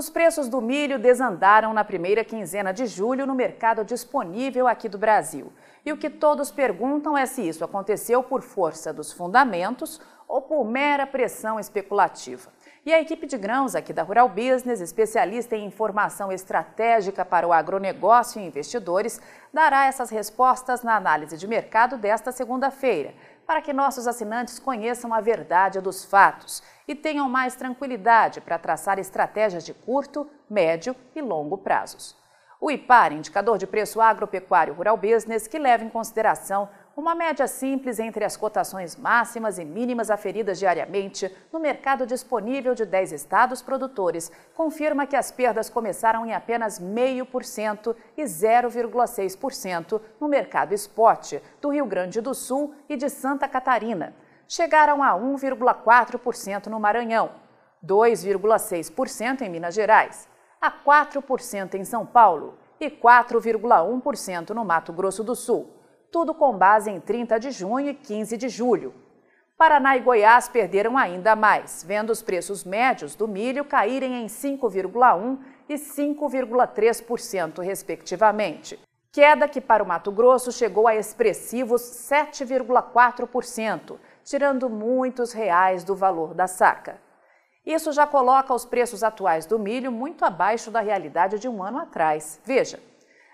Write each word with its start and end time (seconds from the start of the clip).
Os 0.00 0.08
preços 0.08 0.48
do 0.48 0.62
milho 0.62 0.98
desandaram 0.98 1.74
na 1.74 1.84
primeira 1.84 2.24
quinzena 2.24 2.72
de 2.72 2.86
julho 2.86 3.26
no 3.26 3.34
mercado 3.34 3.84
disponível 3.84 4.66
aqui 4.66 4.88
do 4.88 4.96
Brasil. 4.96 5.52
E 5.84 5.92
o 5.92 5.96
que 5.98 6.08
todos 6.08 6.50
perguntam 6.50 7.18
é 7.18 7.26
se 7.26 7.46
isso 7.46 7.62
aconteceu 7.62 8.22
por 8.22 8.40
força 8.40 8.94
dos 8.94 9.12
fundamentos 9.12 10.00
ou 10.26 10.40
por 10.40 10.64
mera 10.64 11.06
pressão 11.06 11.60
especulativa. 11.60 12.50
E 12.86 12.94
a 12.94 13.00
equipe 13.02 13.26
de 13.26 13.36
grãos 13.36 13.74
aqui 13.74 13.92
da 13.92 14.02
Rural 14.02 14.26
Business, 14.26 14.80
especialista 14.80 15.54
em 15.54 15.66
informação 15.66 16.32
estratégica 16.32 17.22
para 17.22 17.46
o 17.46 17.52
agronegócio 17.52 18.40
e 18.40 18.46
investidores, 18.46 19.20
dará 19.52 19.84
essas 19.84 20.08
respostas 20.08 20.82
na 20.82 20.96
análise 20.96 21.36
de 21.36 21.46
mercado 21.46 21.98
desta 21.98 22.32
segunda-feira 22.32 23.12
para 23.50 23.60
que 23.60 23.72
nossos 23.72 24.06
assinantes 24.06 24.60
conheçam 24.60 25.12
a 25.12 25.20
verdade 25.20 25.80
dos 25.80 26.04
fatos 26.04 26.62
e 26.86 26.94
tenham 26.94 27.28
mais 27.28 27.56
tranquilidade 27.56 28.40
para 28.40 28.60
traçar 28.60 28.96
estratégias 28.96 29.64
de 29.64 29.74
curto, 29.74 30.30
médio 30.48 30.94
e 31.16 31.20
longo 31.20 31.58
prazos. 31.58 32.16
O 32.60 32.70
IPAR, 32.70 33.12
indicador 33.12 33.58
de 33.58 33.66
preço 33.66 34.00
agropecuário 34.00 34.72
rural 34.72 34.96
business, 34.96 35.48
que 35.48 35.58
leva 35.58 35.82
em 35.82 35.88
consideração 35.88 36.68
uma 36.96 37.14
média 37.14 37.46
simples 37.46 37.98
entre 37.98 38.24
as 38.24 38.36
cotações 38.36 38.96
máximas 38.96 39.58
e 39.58 39.64
mínimas 39.64 40.10
aferidas 40.10 40.58
diariamente 40.58 41.34
no 41.52 41.60
mercado 41.60 42.04
disponível 42.04 42.74
de 42.74 42.84
10 42.84 43.12
estados 43.12 43.62
produtores, 43.62 44.30
confirma 44.54 45.06
que 45.06 45.14
as 45.14 45.30
perdas 45.30 45.70
começaram 45.70 46.26
em 46.26 46.34
apenas 46.34 46.80
0,5% 46.80 47.94
e 48.16 48.24
0,6% 48.24 50.00
no 50.20 50.28
mercado 50.28 50.72
spot 50.74 51.34
do 51.60 51.68
Rio 51.70 51.86
Grande 51.86 52.20
do 52.20 52.34
Sul 52.34 52.74
e 52.88 52.96
de 52.96 53.08
Santa 53.08 53.46
Catarina. 53.46 54.14
Chegaram 54.48 55.00
a 55.02 55.12
1,4% 55.12 56.66
no 56.66 56.80
Maranhão, 56.80 57.30
2,6% 57.86 59.42
em 59.42 59.48
Minas 59.48 59.74
Gerais, 59.74 60.28
a 60.60 60.72
4% 60.72 61.74
em 61.74 61.84
São 61.84 62.04
Paulo 62.04 62.58
e 62.80 62.90
4,1% 62.90 64.50
no 64.50 64.64
Mato 64.64 64.92
Grosso 64.92 65.22
do 65.22 65.36
Sul 65.36 65.79
tudo 66.10 66.34
com 66.34 66.56
base 66.56 66.90
em 66.90 67.00
30 67.00 67.38
de 67.38 67.50
junho 67.50 67.90
e 67.90 67.94
15 67.94 68.36
de 68.36 68.48
julho. 68.48 68.94
Paraná 69.56 69.96
e 69.96 70.00
Goiás 70.00 70.48
perderam 70.48 70.96
ainda 70.96 71.36
mais, 71.36 71.84
vendo 71.86 72.10
os 72.10 72.22
preços 72.22 72.64
médios 72.64 73.14
do 73.14 73.28
milho 73.28 73.64
caírem 73.64 74.22
em 74.22 74.26
5,1% 74.26 75.38
e 75.68 75.74
5,3%, 75.74 77.62
respectivamente. 77.62 78.80
Queda 79.12 79.48
que 79.48 79.60
para 79.60 79.82
o 79.82 79.86
Mato 79.86 80.10
Grosso 80.10 80.50
chegou 80.50 80.88
a 80.88 80.96
expressivos 80.96 81.82
7,4%, 81.82 83.98
tirando 84.24 84.70
muitos 84.70 85.32
reais 85.32 85.84
do 85.84 85.94
valor 85.94 86.32
da 86.32 86.46
saca. 86.46 86.98
Isso 87.66 87.92
já 87.92 88.06
coloca 88.06 88.54
os 88.54 88.64
preços 88.64 89.02
atuais 89.02 89.46
do 89.46 89.58
milho 89.58 89.92
muito 89.92 90.24
abaixo 90.24 90.70
da 90.70 90.80
realidade 90.80 91.38
de 91.38 91.48
um 91.48 91.62
ano 91.62 91.78
atrás. 91.78 92.40
Veja, 92.44 92.80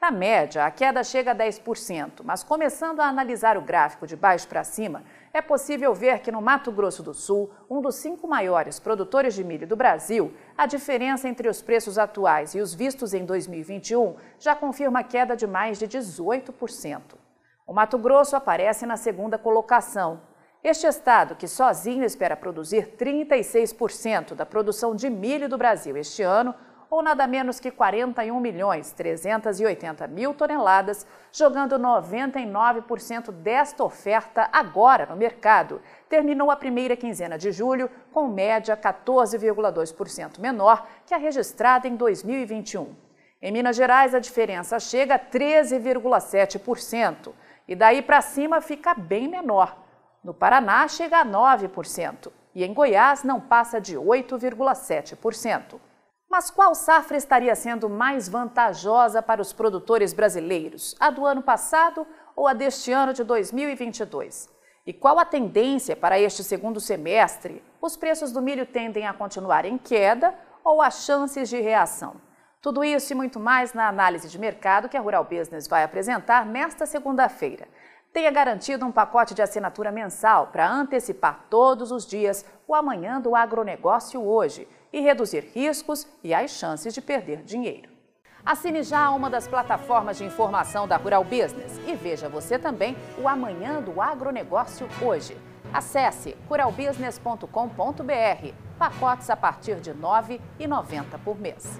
na 0.00 0.12
média, 0.12 0.64
a 0.64 0.70
queda 0.70 1.02
chega 1.02 1.32
a 1.32 1.34
10%, 1.34 2.20
mas 2.22 2.44
começando 2.44 3.00
a 3.00 3.08
analisar 3.08 3.56
o 3.58 3.62
gráfico 3.62 4.06
de 4.06 4.14
baixo 4.14 4.46
para 4.46 4.62
cima, 4.62 5.02
é 5.34 5.42
possível 5.42 5.92
ver 5.92 6.20
que 6.20 6.30
no 6.30 6.40
Mato 6.40 6.70
Grosso 6.70 7.02
do 7.02 7.12
Sul, 7.12 7.50
um 7.68 7.80
dos 7.80 7.96
cinco 7.96 8.28
maiores 8.28 8.78
produtores 8.78 9.34
de 9.34 9.42
milho 9.42 9.66
do 9.66 9.74
Brasil, 9.74 10.32
a 10.56 10.66
diferença 10.66 11.28
entre 11.28 11.48
os 11.48 11.60
preços 11.60 11.98
atuais 11.98 12.54
e 12.54 12.60
os 12.60 12.72
vistos 12.72 13.12
em 13.12 13.24
2021 13.24 14.14
já 14.38 14.54
confirma 14.54 15.02
queda 15.02 15.36
de 15.36 15.48
mais 15.48 15.80
de 15.80 15.88
18%. 15.88 17.16
O 17.66 17.72
Mato 17.72 17.98
Grosso 17.98 18.36
aparece 18.36 18.86
na 18.86 18.96
segunda 18.96 19.36
colocação. 19.36 20.20
Este 20.62 20.86
estado, 20.86 21.34
que 21.34 21.48
sozinho 21.48 22.04
espera 22.04 22.36
produzir 22.36 22.94
36% 22.96 24.34
da 24.34 24.46
produção 24.46 24.94
de 24.94 25.10
milho 25.10 25.48
do 25.48 25.58
Brasil 25.58 25.96
este 25.96 26.22
ano, 26.22 26.54
ou 26.90 27.02
nada 27.02 27.26
menos 27.26 27.60
que 27.60 27.70
41 27.70 28.40
milhões 28.40 28.92
380 28.92 30.06
mil 30.08 30.32
toneladas, 30.32 31.06
jogando 31.30 31.78
99% 31.78 33.30
desta 33.30 33.84
oferta 33.84 34.48
agora 34.52 35.04
no 35.06 35.16
mercado. 35.16 35.82
Terminou 36.08 36.50
a 36.50 36.56
primeira 36.56 36.96
quinzena 36.96 37.36
de 37.36 37.52
julho 37.52 37.90
com 38.12 38.28
média 38.28 38.74
14,2% 38.76 40.38
menor 40.38 40.86
que 41.04 41.12
a 41.12 41.18
registrada 41.18 41.86
em 41.86 41.96
2021. 41.96 42.94
Em 43.40 43.52
Minas 43.52 43.76
Gerais, 43.76 44.12
a 44.14 44.18
diferença 44.18 44.80
chega 44.80 45.14
a 45.14 45.18
13,7%, 45.18 47.32
e 47.68 47.76
daí 47.76 48.02
para 48.02 48.20
cima 48.20 48.60
fica 48.60 48.92
bem 48.94 49.28
menor. 49.28 49.78
No 50.24 50.34
Paraná, 50.34 50.88
chega 50.88 51.20
a 51.20 51.24
9%, 51.24 52.32
e 52.52 52.64
em 52.64 52.74
Goiás 52.74 53.22
não 53.22 53.40
passa 53.40 53.80
de 53.80 53.96
8,7%. 53.96 55.78
Mas 56.38 56.50
qual 56.50 56.72
safra 56.72 57.16
estaria 57.16 57.52
sendo 57.56 57.90
mais 57.90 58.28
vantajosa 58.28 59.20
para 59.20 59.42
os 59.42 59.52
produtores 59.52 60.12
brasileiros? 60.12 60.94
A 61.00 61.10
do 61.10 61.26
ano 61.26 61.42
passado 61.42 62.06
ou 62.36 62.46
a 62.46 62.52
deste 62.52 62.92
ano 62.92 63.12
de 63.12 63.24
2022? 63.24 64.48
E 64.86 64.92
qual 64.92 65.18
a 65.18 65.24
tendência 65.24 65.96
para 65.96 66.16
este 66.16 66.44
segundo 66.44 66.78
semestre? 66.78 67.60
Os 67.82 67.96
preços 67.96 68.30
do 68.30 68.40
milho 68.40 68.64
tendem 68.64 69.04
a 69.04 69.12
continuar 69.12 69.64
em 69.64 69.76
queda 69.76 70.32
ou 70.62 70.80
há 70.80 70.92
chances 70.92 71.48
de 71.48 71.60
reação? 71.60 72.14
Tudo 72.62 72.84
isso 72.84 73.12
e 73.12 73.16
muito 73.16 73.40
mais 73.40 73.74
na 73.74 73.88
análise 73.88 74.28
de 74.28 74.38
mercado 74.38 74.88
que 74.88 74.96
a 74.96 75.00
Rural 75.00 75.24
Business 75.24 75.66
vai 75.66 75.82
apresentar 75.82 76.46
nesta 76.46 76.86
segunda-feira. 76.86 77.66
Tenha 78.12 78.30
garantido 78.30 78.86
um 78.86 78.92
pacote 78.92 79.34
de 79.34 79.42
assinatura 79.42 79.90
mensal 79.90 80.46
para 80.52 80.70
antecipar 80.70 81.46
todos 81.50 81.90
os 81.90 82.06
dias 82.06 82.44
o 82.64 82.76
amanhã 82.76 83.20
do 83.20 83.34
agronegócio 83.34 84.24
hoje 84.24 84.68
e 84.92 85.00
reduzir 85.00 85.50
riscos 85.54 86.06
e 86.22 86.34
as 86.34 86.50
chances 86.50 86.94
de 86.94 87.00
perder 87.00 87.42
dinheiro. 87.42 87.90
Assine 88.44 88.82
já 88.82 89.10
uma 89.10 89.28
das 89.28 89.46
plataformas 89.46 90.16
de 90.16 90.24
informação 90.24 90.88
da 90.88 90.96
Rural 90.96 91.24
Business 91.24 91.78
e 91.86 91.94
veja 91.94 92.28
você 92.28 92.58
também 92.58 92.96
o 93.20 93.28
amanhã 93.28 93.82
do 93.82 94.00
agronegócio 94.00 94.88
hoje. 95.02 95.36
Acesse 95.72 96.36
ruralbusiness.com.br. 96.48 98.54
Pacotes 98.78 99.28
a 99.28 99.36
partir 99.36 99.80
de 99.80 99.90
R$ 99.90 99.98
9,90 99.98 101.18
por 101.22 101.38
mês. 101.38 101.78